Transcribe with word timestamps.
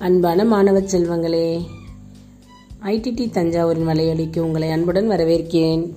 அன்பான 0.00 0.44
மாணவ 0.44 0.80
செல்வங்களே 0.80 1.60
ஐடிடி 2.84 3.24
தஞ்சாவூரின் 3.30 3.86
மலையொலிக்கு 3.86 4.38
உங்களை 4.38 4.70
அன்புடன் 4.70 5.10
வரவேற்கிறேன். 5.10 5.92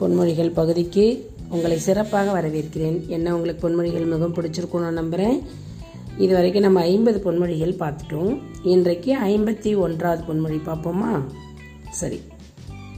பொன்மொழிகள் 0.00 0.52
பகுதிக்கு 0.52 1.30
உங்களை 1.48 1.78
சிறப்பாக 1.78 2.40
வரவேற்கிறேன். 2.40 3.06
என்ன 3.06 3.34
உங்களுக்கு 3.34 3.68
பொன்மொழிகள் 3.68 4.04
மிகவும் 4.04 4.34
பிடிச்சிருக்கும் 4.34 4.80
நான் 4.80 4.92
நம்புகிறேன் 4.92 5.42
இது 6.18 6.34
வரைக்கும் 6.34 6.62
நம்ம 6.62 6.80
ஐம்பது 6.80 7.20
பொன்மொழிகள் 7.24 7.80
பார்த்துட்டோம். 7.82 8.40
இன்றைக்கு 8.62 9.16
ஐம்பத்தி 9.16 9.76
ஒன்றாவது 9.76 10.22
பொன்மொழி 10.24 10.60
பார்ப்போமா? 10.66 11.24
சரி. 11.90 12.20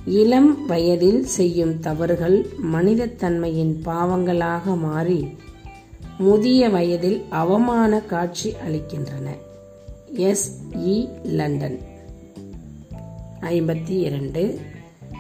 இளம் 0.04 0.66
வயதில் 0.66 1.24
செய்யும் 1.24 1.80
தவறுகள் 1.80 2.46
மனிதத்தன்மையின் 2.72 3.74
பாவங்களாக 3.84 4.78
மாறி 4.78 5.28
முதிய 6.18 6.68
வயதில் 6.68 7.24
அவமான 7.30 8.00
காட்சி 8.00 8.54
அளிக்கின்றன. 8.68 9.26
SE 10.12 11.08
London. 11.22 11.78
ஐம்பத்தி 13.40 13.90
இரண்டு 13.90 14.58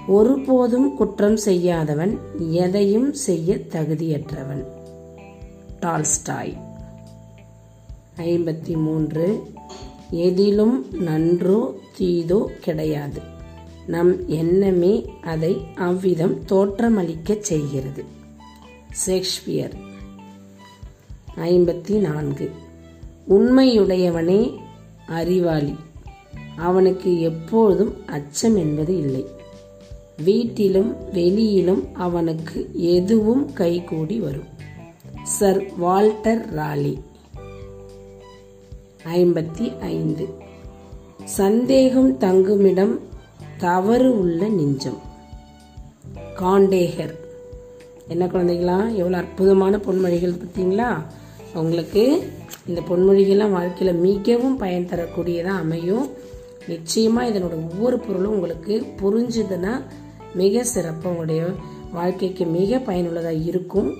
ஒருபோதும் 0.06 0.94
குற்றம் 0.94 1.36
செய்யாதவன் 1.36 2.18
எதையும் 2.50 3.12
செய்ய 3.12 3.54
தகுதியற்றவன். 3.54 4.64
டால்ஸ்டாய். 5.80 6.56
ஐம்பத்தி 8.16 8.82
மூன்று 8.82 9.52
எதிலும் 10.10 10.86
நன்றோ 10.92 11.74
தீதோ 11.98 12.44
கிடையாது. 12.60 13.20
நம் 13.86 14.28
எண்ணமே 14.28 15.04
அதை 15.22 15.56
அவ்விதம் 15.74 16.44
தோற்றமளிக்கச் 16.44 17.40
செய்கிறது. 17.40 18.04
ஷேக்ஸ்பியர். 18.92 19.76
ஐம்பத்தி 21.36 21.98
நான்கு 21.98 22.50
உண்மையுடையவனே 23.28 24.66
அறிவாளி. 25.08 25.74
அவனுக்கு 26.56 27.20
எப்பொழுதும் 27.20 28.06
அச்சம் 28.06 28.56
என்பது 28.56 28.96
இல்லை. 28.96 29.26
வீட்டிலும் 30.24 30.96
வெளியிலும் 31.12 31.94
அவனுக்கு 31.94 32.70
எதுவும் 32.74 33.52
கைகூடி 33.52 34.20
வரும். 34.20 34.46
Sir 35.22 35.76
Walter 35.76 36.54
Raleigh. 36.54 37.00
ஐம்பத்தி 39.14 39.78
ஐந்து. 39.78 40.28
சந்தேகம் 41.24 42.18
தங்குமிடம் 42.18 42.98
தவறு 43.58 44.18
உள்ள 44.18 44.48
நெஞ்சம். 44.48 44.98
காண்டேகர். 46.36 47.14
என்ன 48.08 48.26
குழந்தைங்களா 48.26 48.94
எவ்வளோ 48.94 49.16
அற்புதமான 49.16 49.76
பொன்மொழிகள் 49.76 50.40
பார்த்தீங்களா 50.40 51.02
உங்களுக்கு 51.54 52.30
இந்த 52.66 52.80
பொன்மொழிகள்லாம் 52.80 53.50
வாழ்க்கையில் 53.50 53.96
மிகவும் 53.96 54.56
பயன் 54.56 54.88
தரக்கூடியதாக 54.90 55.58
அமையும். 55.64 56.10
நிச்சயமாக 56.68 57.28
இதனோட 57.28 57.52
ஒவ்வொரு 57.52 57.98
பொருளும் 57.98 58.32
உங்களுக்கு 58.32 58.86
புரிஞ்சுதுன்னா 59.02 59.82
மிக 60.34 60.64
சிறப்பாக 60.64 61.08
உங்களுடைய 61.08 61.44
வாழ்க்கைக்கு 61.92 62.44
மிக 62.44 62.78
பயனுள்ளதாக 62.78 63.34
இருக்கும். 63.34 63.94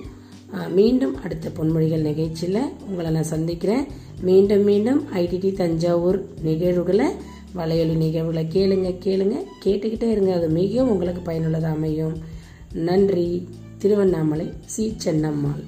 மீண்டும் 0.69 1.21
அடுத்த 1.23 1.49
பொன்மொழிகள் 1.49 2.01
நிகழ்ச்சியில் 2.01 2.61
உங்களை 2.87 3.11
நான் 3.11 3.23
சந்திக்கிறேன். 3.23 3.85
மீண்டும் 4.21 4.63
மீண்டும் 4.63 5.07
ஐடிடி 5.13 5.53
தஞ்சாவூர் 5.53 6.25
நிகழ்வுகளை 6.41 7.05
வலையொலி 7.55 7.95
நிகழ்வுகளை 7.95 8.47
கேளுங்க 8.53 8.95
கேளுங்க. 9.05 9.35
கேட்டுக்கிட்டே 9.65 10.11
இருங்க. 10.11 10.33
அது 10.33 10.49
மிகவும் 10.49 10.91
உங்களுக்கு 10.91 11.21
பயனுள்ளதாக 11.21 11.73
அமையும். 11.73 12.17
நன்றி. 12.73 13.47
திருவண்ணாமலை 13.77 14.49
சி 14.65 14.95
சென்னம்மாள் 15.03 15.63